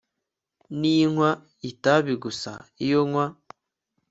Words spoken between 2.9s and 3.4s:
nywa